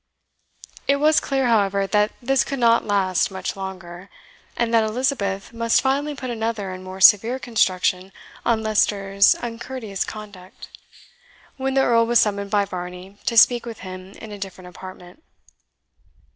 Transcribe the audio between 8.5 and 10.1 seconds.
Leicester's uncourteous